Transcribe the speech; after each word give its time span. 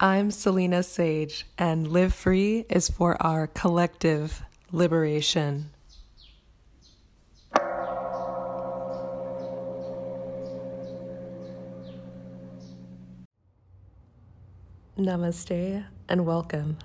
I'm 0.00 0.30
Selena 0.30 0.84
Sage, 0.84 1.44
and 1.58 1.88
Live 1.88 2.14
Free 2.14 2.64
is 2.70 2.88
for 2.88 3.20
our 3.20 3.48
collective 3.48 4.44
liberation. 4.70 5.70
Namaste 14.96 15.84
and 16.08 16.24
welcome. 16.24 16.78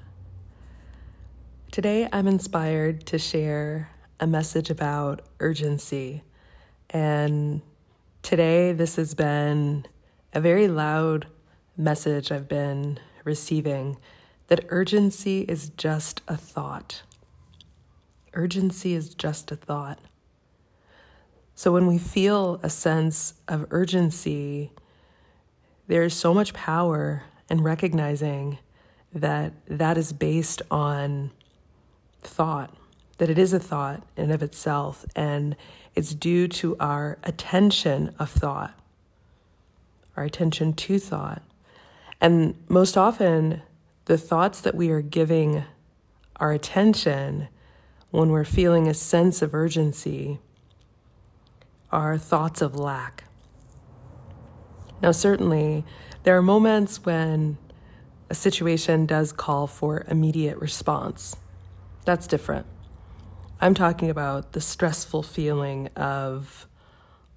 Today 1.70 2.10
I'm 2.12 2.28
inspired 2.28 3.06
to 3.06 3.20
share 3.20 3.92
a 4.20 4.26
message 4.26 4.72
about 4.72 5.22
urgency. 5.40 6.24
And 6.90 7.62
today 8.24 8.74
this 8.74 8.96
has 8.96 9.14
been 9.14 9.86
a 10.34 10.42
very 10.42 10.68
loud 10.68 11.28
message 11.76 12.32
I've 12.32 12.48
been 12.48 13.00
receiving 13.24 13.98
that 14.48 14.66
urgency 14.70 15.42
is 15.42 15.70
just 15.70 16.22
a 16.28 16.38
thought. 16.38 17.04
Urgency 18.34 18.94
is 18.94 19.14
just 19.14 19.52
a 19.52 19.56
thought. 19.56 20.00
So 21.56 21.72
when 21.72 21.88
we 21.88 21.98
feel 21.98 22.60
a 22.64 22.70
sense 22.70 23.36
of 23.48 23.68
urgency, 23.70 24.72
there's 25.88 26.14
so 26.14 26.34
much 26.34 26.54
power 26.54 27.24
in 27.50 27.62
recognizing 27.62 28.58
that 29.14 29.54
that 29.68 29.98
is 29.98 30.12
based 30.14 30.62
on 30.72 31.32
thought, 32.22 32.76
that 33.18 33.30
it 33.30 33.38
is 33.38 33.54
a 33.54 33.60
thought 33.60 34.04
in 34.18 34.26
and 34.26 34.34
of 34.34 34.42
itself, 34.42 35.06
and 35.16 35.56
it's 35.94 36.16
due 36.16 36.48
to 36.48 36.76
our 36.80 37.20
attention 37.24 38.16
of 38.18 38.30
thought, 38.30 38.74
our 40.18 40.24
attention 40.24 40.74
to 40.74 40.98
thought. 40.98 41.44
And 42.22 42.56
most 42.70 42.98
often, 42.98 43.62
the 44.06 44.18
thoughts 44.18 44.62
that 44.62 44.76
we 44.76 44.90
are 44.90 45.02
giving 45.02 45.64
our 46.38 46.52
attention 46.52 47.48
when 48.12 48.30
we're 48.30 48.46
feeling 48.46 48.88
a 48.88 48.94
sense 48.94 49.42
of 49.42 49.54
urgency 49.56 50.40
are 51.92 52.18
thoughts 52.18 52.62
of 52.62 52.76
lack. 52.76 53.24
Now, 55.02 55.12
certainly, 55.12 55.86
there 56.24 56.38
are 56.38 56.42
moments 56.42 57.06
when 57.06 57.58
a 58.30 58.36
situation 58.36 59.06
does 59.06 59.32
call 59.32 59.68
for 59.68 60.06
immediate 60.08 60.58
response. 60.58 61.36
That's 62.06 62.26
different. 62.28 62.66
I'm 63.62 63.74
talking 63.74 64.10
about 64.10 64.54
the 64.54 64.62
stressful 64.62 65.24
feeling 65.24 65.88
of 65.96 66.68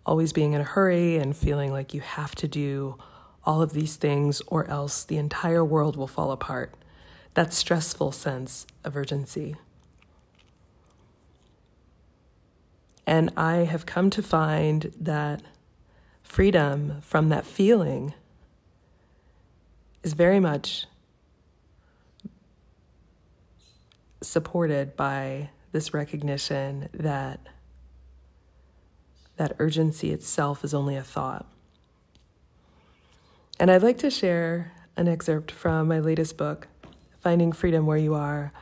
always 0.04 0.32
being 0.32 0.52
in 0.54 0.60
a 0.60 0.64
hurry 0.64 1.16
and 1.16 1.36
feeling 1.36 1.72
like 1.72 1.92
you 1.92 2.00
have 2.00 2.34
to 2.36 2.48
do 2.48 2.98
all 3.46 3.62
of 3.62 3.72
these 3.72 3.96
things, 3.96 4.42
or 4.48 4.68
else 4.68 5.04
the 5.04 5.16
entire 5.16 5.64
world 5.64 5.96
will 5.96 6.08
fall 6.08 6.32
apart. 6.32 6.74
That 7.34 7.52
stressful 7.52 8.12
sense 8.12 8.66
of 8.84 8.96
urgency. 8.96 9.56
And 13.06 13.32
I 13.36 13.58
have 13.58 13.86
come 13.86 14.10
to 14.10 14.22
find 14.22 14.92
that 14.98 15.42
freedom 16.24 17.00
from 17.02 17.28
that 17.28 17.46
feeling 17.46 18.14
is 20.02 20.12
very 20.14 20.40
much 20.40 20.86
supported 24.22 24.96
by 24.96 25.50
this 25.70 25.94
recognition 25.94 26.88
that 26.92 27.40
that 29.36 29.54
urgency 29.58 30.10
itself 30.12 30.64
is 30.64 30.74
only 30.74 30.96
a 30.96 31.02
thought. 31.02 31.46
And 33.58 33.70
I'd 33.70 33.82
like 33.82 33.98
to 33.98 34.10
share 34.10 34.72
an 34.98 35.08
excerpt 35.08 35.50
from 35.50 35.88
my 35.88 35.98
latest 35.98 36.36
book, 36.36 36.68
Finding 37.20 37.52
Freedom 37.52 37.86
Where 37.86 37.96
You 37.96 38.14
Are. 38.14 38.52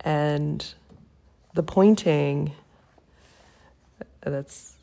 And 0.00 0.66
the 1.54 1.62
pointing 1.62 2.54
that's 4.20 4.74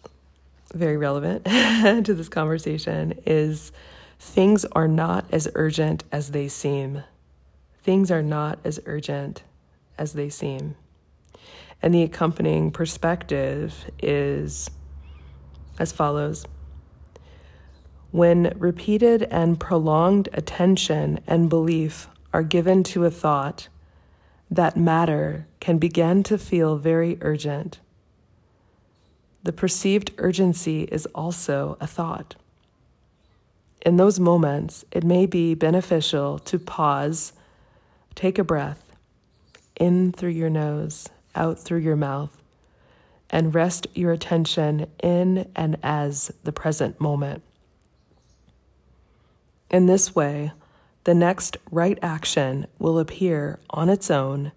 very 0.74 0.96
relevant 0.96 1.44
to 2.06 2.14
this 2.14 2.30
conversation 2.30 3.20
is 3.26 3.74
things 4.18 4.64
are 4.72 4.88
not 4.88 5.26
as 5.34 5.50
urgent 5.56 6.06
as 6.12 6.32
they 6.32 6.48
seem. 6.48 7.04
Things 7.84 8.10
are 8.10 8.22
not 8.22 8.60
as 8.64 8.80
urgent 8.86 9.44
as 9.98 10.14
they 10.14 10.30
seem. 10.30 10.76
And 11.82 11.94
the 11.94 12.04
accompanying 12.04 12.72
perspective 12.72 13.92
is 14.02 14.70
as 15.80 15.92
follows. 15.92 16.46
When 18.12 18.54
repeated 18.58 19.24
and 19.24 19.60
prolonged 19.60 20.30
attention 20.34 21.20
and 21.28 21.50
belief 21.50 22.08
are 22.34 22.44
given 22.44 22.84
to 22.86 23.06
a 23.06 23.12
thought, 23.12 23.68
that 24.50 24.76
matter 24.76 25.46
can 25.60 25.78
begin 25.78 26.24
to 26.24 26.38
feel 26.38 26.78
very 26.78 27.20
urgent. 27.22 27.80
The 29.44 29.54
perceived 29.54 30.12
urgency 30.18 30.84
is 30.84 31.06
also 31.08 31.78
a 31.80 31.88
thought. 31.88 32.36
In 33.86 33.98
those 33.98 34.20
moments, 34.20 34.84
it 34.92 35.04
may 35.04 35.26
be 35.26 35.54
beneficial 35.54 36.40
to 36.40 36.60
pause, 36.60 37.34
take 38.16 38.38
a 38.38 38.44
breath, 38.44 38.92
in 39.80 40.12
through 40.12 40.32
your 40.32 40.50
nose, 40.50 41.08
out 41.36 41.60
through 41.60 41.80
your 41.80 41.96
mouth, 41.96 42.42
and 43.30 43.56
rest 43.56 43.88
your 43.94 44.12
attention 44.12 44.88
in 45.02 45.50
and 45.56 45.78
as 45.84 46.32
the 46.44 46.52
present 46.52 47.00
moment. 47.00 47.44
In 49.70 49.86
this 49.86 50.16
way, 50.16 50.52
the 51.04 51.14
next 51.14 51.58
right 51.72 51.98
action 52.02 52.68
will 52.78 53.00
appear 53.00 53.60
on 53.70 53.90
its 53.90 54.10
own 54.10 54.52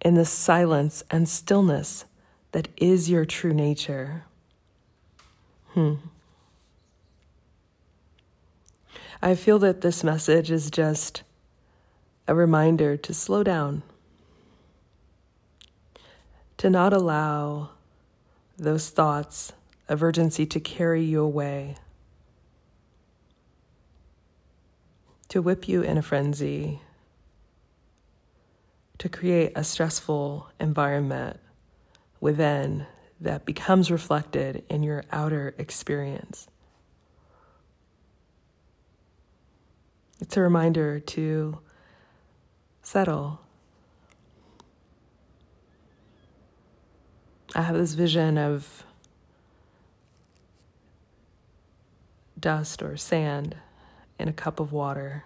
in 0.00 0.14
the 0.14 0.24
silence 0.24 1.02
and 1.10 1.28
stillness 1.28 2.04
that 2.52 2.68
is 2.76 3.10
your 3.10 3.24
true 3.24 3.54
nature. 3.54 4.24
Hmm. 5.74 5.94
I 9.22 9.34
feel 9.34 9.58
that 9.60 9.82
this 9.82 10.02
message 10.02 10.50
is 10.50 10.70
just 10.70 11.22
a 12.26 12.34
reminder 12.34 12.96
to 12.96 13.14
slow 13.14 13.42
down, 13.42 13.82
to 16.56 16.70
not 16.70 16.92
allow 16.92 17.70
those 18.56 18.90
thoughts 18.90 19.52
of 19.88 20.02
urgency 20.02 20.46
to 20.46 20.60
carry 20.60 21.02
you 21.02 21.20
away. 21.20 21.76
To 25.30 25.40
whip 25.40 25.68
you 25.68 25.80
in 25.80 25.96
a 25.96 26.02
frenzy, 26.02 26.80
to 28.98 29.08
create 29.08 29.52
a 29.54 29.64
stressful 29.64 30.50
environment 30.58 31.38
within 32.20 32.84
that 33.20 33.46
becomes 33.46 33.90
reflected 33.90 34.64
in 34.68 34.82
your 34.82 35.04
outer 35.12 35.54
experience. 35.56 36.48
It's 40.20 40.36
a 40.36 40.40
reminder 40.40 40.98
to 41.00 41.58
settle. 42.82 43.40
I 47.54 47.62
have 47.62 47.76
this 47.76 47.94
vision 47.94 48.36
of 48.36 48.84
dust 52.38 52.82
or 52.82 52.96
sand 52.96 53.56
in 54.20 54.28
a 54.28 54.32
cup 54.32 54.60
of 54.60 54.72
water. 54.72 55.24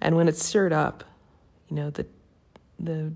And 0.00 0.16
when 0.16 0.28
it's 0.28 0.44
stirred 0.44 0.72
up, 0.72 1.04
you 1.68 1.76
know, 1.76 1.90
the, 1.90 2.06
the 2.78 3.12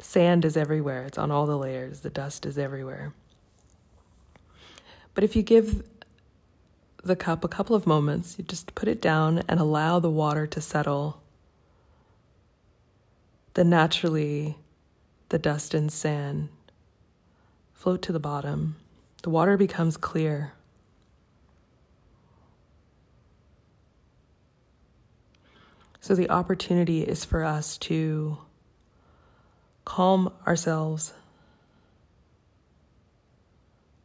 sand 0.00 0.44
is 0.44 0.56
everywhere, 0.56 1.04
it's 1.04 1.16
on 1.16 1.30
all 1.30 1.46
the 1.46 1.56
layers, 1.56 2.00
the 2.00 2.10
dust 2.10 2.44
is 2.44 2.58
everywhere. 2.58 3.14
But 5.14 5.24
if 5.24 5.36
you 5.36 5.42
give 5.42 5.84
the 7.02 7.16
cup 7.16 7.44
a 7.44 7.48
couple 7.48 7.76
of 7.76 7.86
moments, 7.86 8.34
you 8.36 8.44
just 8.44 8.74
put 8.74 8.88
it 8.88 9.00
down 9.00 9.42
and 9.48 9.60
allow 9.60 10.00
the 10.00 10.10
water 10.10 10.46
to 10.48 10.60
settle, 10.60 11.22
then 13.54 13.70
naturally 13.70 14.58
the 15.28 15.38
dust 15.38 15.72
and 15.72 15.90
sand 15.90 16.48
float 17.72 18.02
to 18.02 18.12
the 18.12 18.20
bottom. 18.20 18.76
The 19.22 19.30
water 19.30 19.56
becomes 19.56 19.96
clear. 19.96 20.52
So 26.06 26.14
the 26.14 26.30
opportunity 26.30 27.02
is 27.02 27.24
for 27.24 27.42
us 27.42 27.78
to 27.78 28.38
calm 29.84 30.32
ourselves 30.46 31.12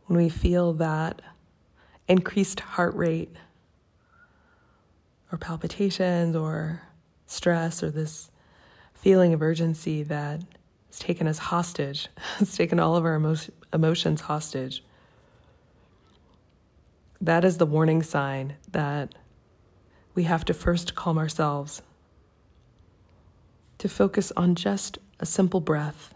when 0.07 0.17
we 0.17 0.27
feel 0.27 0.73
that 0.73 1.21
increased 2.07 2.59
heart 2.59 2.95
rate 2.95 3.29
or 5.31 5.37
palpitations 5.37 6.35
or 6.35 6.81
stress 7.27 7.83
or 7.83 7.91
this 7.91 8.31
feeling 8.95 9.33
of 9.33 9.43
urgency 9.43 10.01
that 10.01 10.41
has 10.87 10.97
taken 10.97 11.27
us 11.27 11.37
hostage. 11.37 12.07
it's 12.39 12.57
taken 12.57 12.79
all 12.79 12.95
of 12.95 13.05
our 13.05 13.17
emo- 13.17 13.35
emotions 13.73 14.21
hostage. 14.21 14.83
That 17.21 17.45
is 17.45 17.59
the 17.59 17.67
warning 17.67 18.01
sign 18.01 18.55
that 18.71 19.13
we 20.15 20.23
have 20.23 20.43
to 20.45 20.55
first 20.55 20.95
calm 20.95 21.19
ourselves, 21.19 21.83
to 23.81 23.89
focus 23.89 24.31
on 24.37 24.53
just 24.53 24.99
a 25.19 25.25
simple 25.25 25.59
breath. 25.59 26.13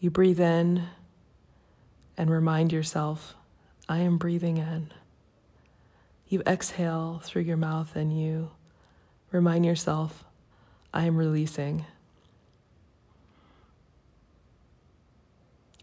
You 0.00 0.10
breathe 0.10 0.40
in 0.40 0.84
and 2.16 2.30
remind 2.30 2.72
yourself, 2.72 3.34
I 3.86 3.98
am 3.98 4.16
breathing 4.16 4.56
in. 4.56 4.94
You 6.26 6.42
exhale 6.46 7.20
through 7.22 7.42
your 7.42 7.58
mouth 7.58 7.96
and 7.96 8.18
you 8.18 8.50
remind 9.30 9.66
yourself, 9.66 10.24
I 10.94 11.04
am 11.04 11.18
releasing. 11.18 11.84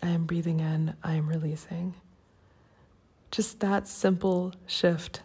I 0.02 0.10
am 0.10 0.26
breathing 0.26 0.62
in, 0.62 0.96
I 1.04 1.14
am 1.14 1.30
releasing. 1.30 1.94
Just 3.30 3.60
that 3.60 3.88
simple 3.88 4.52
shift, 4.66 5.22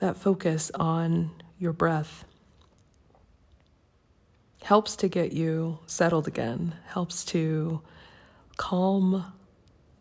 that 0.00 0.16
focus 0.16 0.72
on 0.74 1.30
your 1.56 1.72
breath 1.72 2.24
helps 4.62 4.96
to 4.96 5.08
get 5.08 5.32
you 5.32 5.78
settled 5.86 6.28
again, 6.28 6.74
helps 6.88 7.24
to 7.24 7.80
calm 8.56 9.32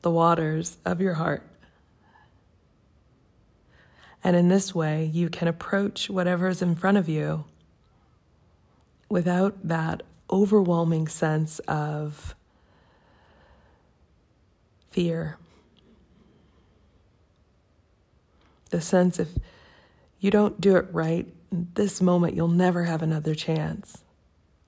the 0.02 0.12
waters 0.12 0.78
of 0.86 1.02
your 1.02 1.14
heart. 1.16 1.44
And 4.24 4.36
in 4.36 4.50
this 4.50 4.76
way, 4.76 5.06
you 5.06 5.30
can 5.30 5.48
approach 5.48 6.10
whatever 6.10 6.50
is 6.50 6.62
in 6.62 6.76
front 6.76 6.98
of 6.98 7.08
you 7.08 7.46
without 9.10 9.68
that 9.68 10.04
overwhelming 10.30 11.08
sense 11.08 11.60
of 11.60 12.36
fear. 14.92 15.38
The 18.70 18.82
sense 18.82 19.20
if 19.20 19.30
you 20.20 20.30
don't 20.30 20.60
do 20.60 20.76
it 20.76 20.86
right 20.92 21.28
in 21.52 21.70
this 21.74 22.02
moment, 22.02 22.36
you'll 22.36 22.48
never 22.50 22.84
have 22.84 23.02
another 23.02 23.34
chance. 23.34 24.04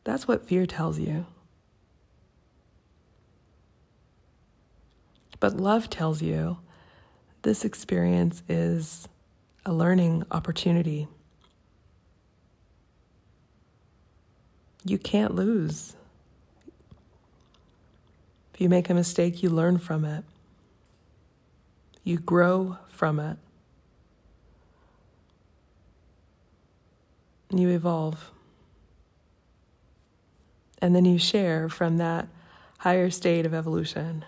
That's 0.04 0.28
what 0.28 0.48
fear 0.48 0.66
tells 0.66 1.00
you. 1.00 1.26
But 5.40 5.58
love 5.58 5.90
tells 5.90 6.22
you 6.22 6.58
this 7.42 7.66
experience 7.66 8.44
is 8.48 9.08
a 9.66 9.74
learning 9.74 10.24
opportunity. 10.32 11.08
You 14.84 14.98
can't 14.98 15.36
lose. 15.36 15.96
If 18.54 18.62
you 18.62 18.70
make 18.70 18.90
a 18.90 18.94
mistake, 18.94 19.42
you 19.42 19.50
learn 19.50 19.78
from 19.78 20.06
it, 20.06 20.24
you 22.04 22.18
grow 22.18 22.78
from 22.90 23.20
it, 23.20 23.38
you 27.52 27.70
evolve. 27.70 28.32
And 30.82 30.96
then 30.96 31.06
you 31.06 31.20
share 31.20 31.70
from 31.70 31.98
that 31.98 32.28
higher 32.80 33.10
state 33.10 33.46
of 33.46 33.54
evolution. 33.54 34.26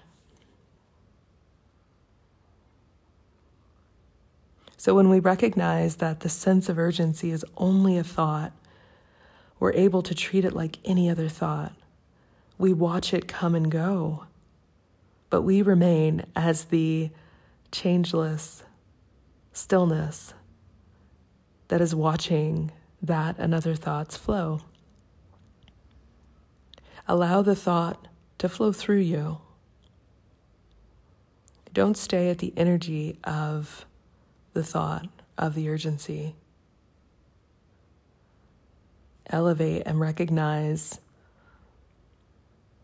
So 4.77 4.93
when 4.93 5.09
we 5.09 5.19
recognize 5.19 5.95
that 5.95 6.19
the 6.19 6.29
sense 6.29 6.67
of 6.67 6.77
urgency 6.77 7.31
is 7.31 7.45
only 7.57 7.97
a 7.97 8.03
thought, 8.03 8.51
we're 9.57 9.71
able 9.71 10.01
to 10.01 10.13
treat 10.13 10.43
it 10.43 10.53
like 10.53 10.77
any 10.83 11.09
other 11.09 11.29
thought. 11.29 11.73
We 12.57 12.73
watch 12.73 13.13
it 13.13 13.27
come 13.27 13.55
and 13.55 13.71
go, 13.71 14.25
but 15.29 15.43
we 15.43 15.61
remain 15.61 16.25
as 16.35 16.65
the 16.65 17.11
changeless 17.71 18.63
stillness 19.53 20.33
that 21.69 21.79
is 21.79 21.95
watching 21.95 22.71
that 23.01 23.37
and 23.39 23.53
other 23.53 23.75
thoughts 23.75 24.17
flow. 24.17 24.61
Allow 27.07 27.41
the 27.41 27.55
thought 27.55 28.07
to 28.37 28.47
flow 28.47 28.71
through 28.71 28.99
you. 28.99 29.39
Don't 31.73 31.97
stay 31.97 32.29
at 32.29 32.37
the 32.37 32.53
energy 32.55 33.17
of 33.23 33.85
the 34.53 34.63
thought 34.63 35.07
of 35.37 35.55
the 35.55 35.69
urgency. 35.69 36.35
Elevate 39.27 39.83
and 39.85 39.99
recognize 39.99 40.99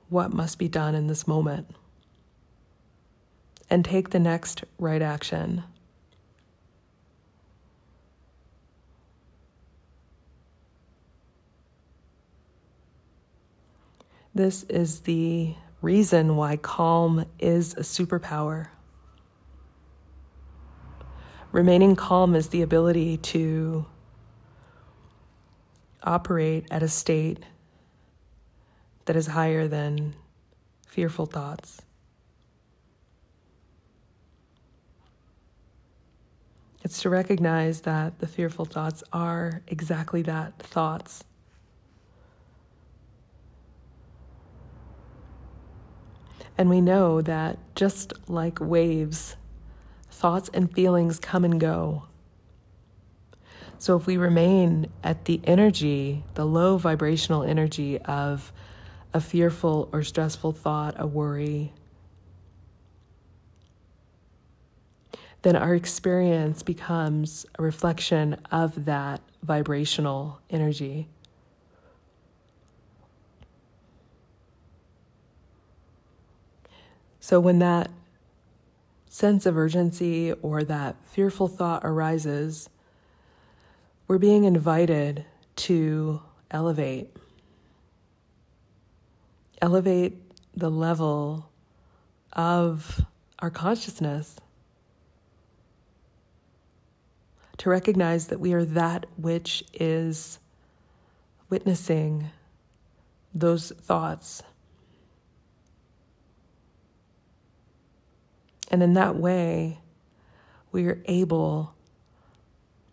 what 0.10 0.33
must 0.33 0.57
be 0.57 0.68
done 0.68 0.95
in 0.95 1.07
this 1.07 1.27
moment 1.27 1.68
and 3.69 3.86
take 3.86 4.10
the 4.10 4.19
next 4.19 4.63
right 4.80 5.01
action. 5.01 5.63
This 14.34 14.64
is 14.64 15.02
the 15.02 15.56
reason 15.81 16.36
why 16.36 16.58
calm 16.58 17.26
is 17.40 17.74
a 17.74 17.81
superpower. 17.81 18.68
Remaining 21.52 21.96
calm 21.96 22.36
is 22.36 22.50
the 22.50 22.62
ability 22.62 23.18
to 23.18 23.86
operate 26.04 26.68
at 26.70 26.84
a 26.84 26.88
state 26.88 27.44
that 29.06 29.16
is 29.16 29.26
higher 29.26 29.68
than 29.68 30.16
fearful 30.86 31.25
thoughts. 31.25 31.82
It's 36.84 37.02
to 37.02 37.10
recognize 37.10 37.82
that 37.82 38.20
the 38.20 38.28
fearful 38.28 38.66
thoughts 38.66 39.04
are 39.12 39.62
exactly 39.68 40.22
that 40.24 40.58
thoughts. 40.60 41.24
And 46.60 46.70
we 46.70 46.82
know 46.82 47.22
that 47.22 47.58
just 47.74 48.12
like 48.28 48.60
waves 48.60 49.38
thoughts 50.12 50.50
and 50.54 50.70
feelings 50.70 51.18
come 51.18 51.46
and 51.46 51.58
go. 51.58 52.04
So 53.78 53.96
if 53.96 54.06
we 54.06 54.18
remain 54.18 54.88
at 55.02 55.24
the 55.24 55.40
energy, 55.46 56.26
the 56.34 56.44
low 56.44 56.78
vibrational 56.78 57.44
energy 57.44 57.98
of 58.00 58.52
a 59.14 59.22
fearful 59.22 59.88
or 59.94 60.04
stressful 60.04 60.52
thought, 60.52 60.96
a 60.98 61.08
worry, 61.08 61.72
then 65.44 65.56
our 65.56 65.75
experience 65.75 66.62
becomes 66.62 67.46
a 67.58 67.63
reflection 67.63 68.34
of 68.51 68.84
that 68.84 69.22
vibrational 69.44 70.42
energy. 70.50 71.08
So 77.29 77.39
when 77.39 77.59
that 77.59 77.91
sense 79.07 79.45
of 79.45 79.55
urgency 79.55 80.31
or 80.31 80.63
that 80.63 80.95
fearful 81.05 81.48
thought 81.48 81.83
arises, 81.86 82.71
we're 84.07 84.17
being 84.17 84.45
invited 84.45 85.25
to 85.57 86.24
elevate. 86.50 87.15
Elevate 89.62 90.17
the 90.57 90.71
level 90.71 91.51
of 92.33 93.05
our 93.38 93.51
consciousness. 93.51 94.36
To 97.59 97.69
recognize 97.69 98.29
that 98.29 98.39
we 98.39 98.53
are 98.53 98.65
that 98.65 99.05
which 99.17 99.63
is 99.75 100.39
witnessing 101.51 102.31
those 103.36 103.69
thoughts 103.69 104.41
And 108.70 108.84
in 108.84 108.94
that 108.94 109.16
way, 109.16 109.80
we 110.72 110.86
are 110.88 111.02
able 111.06 111.74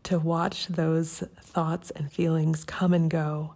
to 0.05 0.19
watch 0.19 0.69
those 0.69 1.23
thoughts 1.41 1.91
and 1.91 2.11
feelings 2.11 2.65
come 2.65 2.95
and 2.95 3.11
go. 3.11 3.55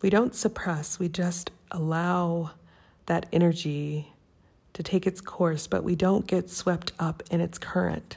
We 0.00 0.10
don't 0.10 0.34
suppress, 0.34 0.98
we 0.98 1.08
just 1.08 1.50
allow 1.70 2.52
that 3.06 3.26
energy 3.32 4.12
to 4.74 4.82
take 4.82 5.06
its 5.06 5.20
course, 5.20 5.66
but 5.66 5.82
we 5.82 5.96
don't 5.96 6.26
get 6.26 6.50
swept 6.50 6.92
up 6.98 7.22
in 7.30 7.40
its 7.40 7.58
current. 7.58 8.16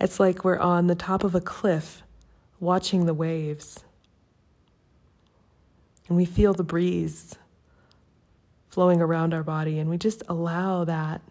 It's 0.00 0.20
like 0.20 0.44
we're 0.44 0.58
on 0.58 0.86
the 0.86 0.94
top 0.94 1.24
of 1.24 1.34
a 1.34 1.40
cliff 1.40 2.02
watching 2.60 3.06
the 3.06 3.14
waves. 3.14 3.82
And 6.08 6.16
we 6.16 6.24
feel 6.24 6.52
the 6.52 6.62
breeze 6.62 7.36
flowing 8.74 9.00
around 9.00 9.32
our 9.32 9.44
body, 9.44 9.78
and 9.78 9.88
we 9.88 9.96
just 9.96 10.24
allow 10.28 10.82
that 10.82 11.22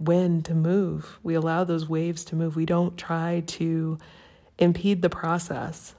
wind 0.00 0.44
to 0.44 0.52
move. 0.52 1.20
We 1.22 1.34
allow 1.34 1.62
those 1.62 1.88
waves 1.88 2.24
to 2.26 2.34
move. 2.34 2.56
We 2.56 2.66
don't 2.66 2.98
try 2.98 3.44
to 3.46 3.96
impede 4.58 5.00
the 5.00 5.08
process. 5.08 5.94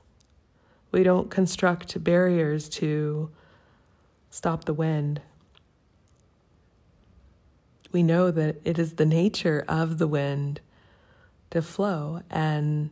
We 0.91 1.03
don't 1.03 1.31
construct 1.31 2.03
barriers 2.03 2.67
to 2.69 3.29
stop 4.29 4.65
the 4.65 4.73
wind. 4.73 5.21
we 7.91 8.03
know 8.03 8.29
that 8.29 8.57
it 8.65 8.77
is 8.77 8.93
the 8.95 9.05
nature 9.05 9.63
of 9.67 9.97
the 9.97 10.07
wind 10.07 10.59
to 11.49 11.61
flow 11.61 12.21
and 12.29 12.89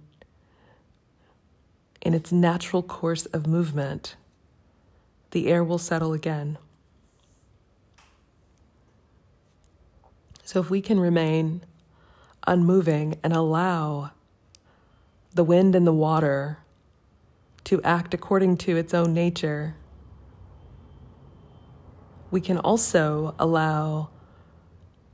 in 2.01 2.13
its 2.13 2.31
natural 2.31 2.81
course 2.81 3.25
of 3.27 3.45
movement, 3.45 4.15
the 5.31 5.47
air 5.47 5.63
will 5.63 5.77
settle 5.77 6.13
again. 6.13 6.57
So, 10.45 10.59
if 10.59 10.69
we 10.69 10.79
can 10.79 10.99
remain 10.99 11.61
unmoving 12.45 13.19
and 13.23 13.33
allow 13.33 14.11
the 15.33 15.43
wind 15.43 15.75
and 15.75 15.85
the 15.85 15.93
water 15.93 16.59
to 17.65 17.81
act 17.81 18.13
according 18.13 18.57
to 18.57 18.77
its 18.77 18.93
own 18.93 19.13
nature, 19.13 19.75
we 22.29 22.39
can 22.39 22.59
also 22.59 23.33
allow 23.39 24.09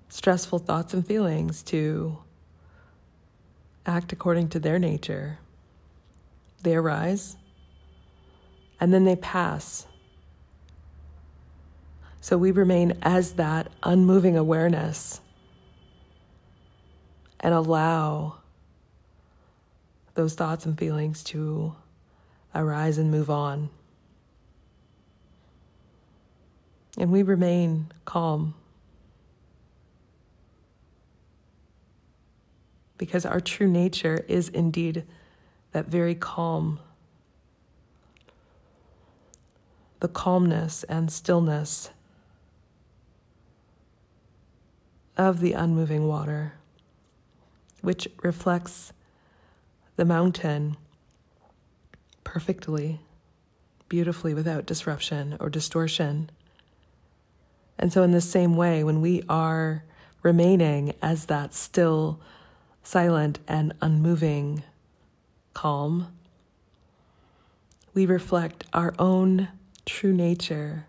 stressful 0.09 0.59
thoughts 0.59 0.93
and 0.93 1.07
feelings 1.07 1.63
to 1.63 2.17
act 3.85 4.11
according 4.11 4.49
to 4.49 4.59
their 4.59 4.77
nature. 4.77 5.39
They 6.61 6.75
arise 6.75 7.37
and 8.81 8.93
then 8.93 9.05
they 9.05 9.15
pass. 9.15 9.87
So 12.19 12.37
we 12.37 12.51
remain 12.51 12.97
as 13.01 13.33
that 13.33 13.71
unmoving 13.81 14.35
awareness 14.35 15.20
and 17.41 17.53
allow 17.53 18.37
those 20.13 20.35
thoughts 20.35 20.65
and 20.65 20.77
feelings 20.77 21.23
to 21.23 21.75
arise 22.53 22.97
and 22.97 23.11
move 23.11 23.29
on. 23.29 23.69
And 26.97 27.11
we 27.11 27.23
remain 27.23 27.91
calm. 28.05 28.53
Because 32.97 33.25
our 33.25 33.39
true 33.39 33.67
nature 33.67 34.23
is 34.27 34.49
indeed 34.49 35.05
that 35.71 35.87
very 35.87 36.13
calm, 36.13 36.79
the 40.01 40.07
calmness 40.07 40.83
and 40.83 41.11
stillness 41.11 41.89
of 45.17 45.39
the 45.39 45.53
unmoving 45.53 46.07
water, 46.07 46.53
which 47.81 48.07
reflects 48.23 48.93
the 49.95 50.05
mountain 50.05 50.77
perfectly, 52.23 52.99
beautifully, 53.89 54.33
without 54.33 54.65
disruption 54.65 55.35
or 55.39 55.49
distortion. 55.49 56.29
And 57.77 57.91
so, 57.91 58.03
in 58.03 58.11
the 58.11 58.21
same 58.21 58.55
way, 58.55 58.83
when 58.83 59.01
we 59.01 59.23
are 59.27 59.83
remaining 60.23 60.93
as 61.01 61.25
that 61.25 61.53
still, 61.53 62.19
silent, 62.83 63.39
and 63.47 63.73
unmoving 63.81 64.63
calm, 65.53 66.07
we 67.93 68.05
reflect 68.05 68.63
our 68.73 68.93
own 68.97 69.49
true 69.85 70.13
nature 70.13 70.85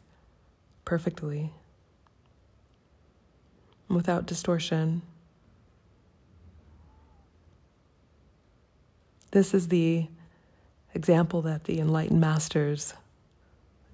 perfectly, 0.85 1.53
without 3.89 4.27
distortion. 4.27 5.03
This 9.33 9.55
is 9.55 9.69
the 9.69 10.07
example 10.95 11.41
that 11.43 11.65
the 11.65 11.81
enlightened 11.81 12.21
masters 12.21 12.93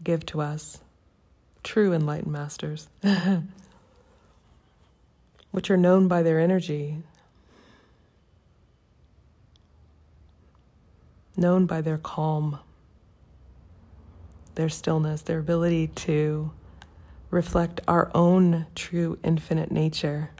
give 0.02 0.26
to 0.26 0.40
us, 0.40 0.80
true 1.62 1.92
enlightened 1.92 2.32
masters, 2.32 2.88
which 5.52 5.70
are 5.70 5.76
known 5.76 6.08
by 6.08 6.24
their 6.24 6.40
energy, 6.40 6.98
known 11.36 11.66
by 11.66 11.82
their 11.82 11.98
calm, 11.98 12.58
their 14.56 14.68
stillness, 14.68 15.22
their 15.22 15.38
ability 15.38 15.86
to 15.86 16.50
reflect 17.30 17.80
our 17.86 18.10
own 18.12 18.66
true 18.74 19.16
infinite 19.22 19.70
nature. 19.70 20.30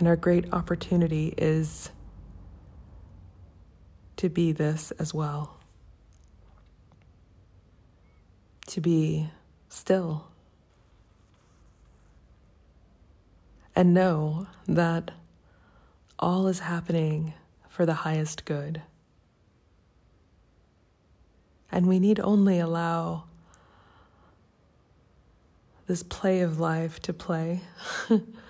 And 0.00 0.08
our 0.08 0.16
great 0.16 0.50
opportunity 0.50 1.34
is 1.36 1.90
to 4.16 4.30
be 4.30 4.50
this 4.50 4.92
as 4.92 5.12
well. 5.12 5.58
To 8.68 8.80
be 8.80 9.28
still. 9.68 10.28
And 13.76 13.92
know 13.92 14.46
that 14.66 15.10
all 16.18 16.46
is 16.46 16.60
happening 16.60 17.34
for 17.68 17.84
the 17.84 17.92
highest 17.92 18.46
good. 18.46 18.80
And 21.70 21.86
we 21.86 21.98
need 21.98 22.20
only 22.20 22.58
allow 22.58 23.24
this 25.86 26.02
play 26.02 26.40
of 26.40 26.58
life 26.58 27.00
to 27.00 27.12
play. 27.12 27.60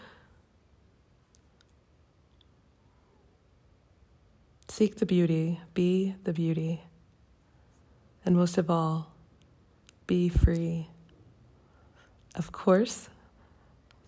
Seek 4.81 4.97
the 4.97 5.05
beauty, 5.05 5.61
be 5.75 6.15
the 6.25 6.33
beauty, 6.33 6.81
and 8.25 8.35
most 8.35 8.57
of 8.57 8.71
all, 8.71 9.13
be 10.07 10.31
free. 10.31 10.89
Of 12.35 12.51
course, 12.51 13.11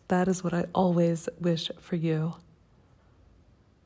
that 0.08 0.28
is 0.28 0.42
what 0.42 0.54
I 0.54 0.64
always 0.74 1.28
wish 1.38 1.70
for 1.78 1.96
you. 1.96 2.36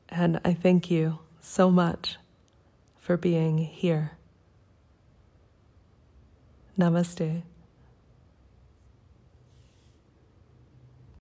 And 0.07 0.39
I 0.45 0.53
thank 0.53 0.89
you 0.89 1.19
so 1.41 1.69
much 1.69 2.15
for 2.95 3.17
being 3.17 3.57
here. 3.57 4.11
Namaste. 6.79 7.41